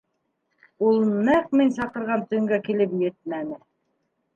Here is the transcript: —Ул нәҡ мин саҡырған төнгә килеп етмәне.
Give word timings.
—Ул 0.87 0.97
нәҡ 1.29 1.53
мин 1.61 1.71
саҡырған 1.77 2.27
төнгә 2.35 2.63
килеп 2.69 3.01
етмәне. 3.09 3.65